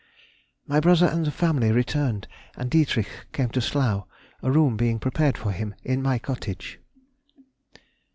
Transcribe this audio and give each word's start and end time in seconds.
_—My 0.67 0.79
brother 0.79 1.05
and 1.05 1.27
the 1.27 1.29
family 1.29 1.71
returned, 1.71 2.27
and 2.57 2.71
Dietrich 2.71 3.07
came 3.33 3.49
to 3.49 3.61
Slough, 3.61 4.05
a 4.41 4.49
room 4.49 4.75
being 4.75 4.97
prepared 4.97 5.37
for 5.37 5.51
him 5.51 5.75
in 5.83 6.01
my 6.01 6.17
cottage. 6.17 6.79